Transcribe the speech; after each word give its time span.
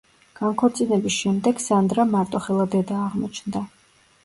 განქორწინების 0.37 1.17
შემდეგ 1.25 1.61
სანდრა 1.67 2.07
მარტოხელა 2.15 2.69
დედა 2.79 2.99
აღმოჩნდა. 3.05 3.65